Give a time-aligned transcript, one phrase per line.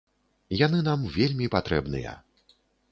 [0.65, 2.19] Яны нам вельмі патрэбныя.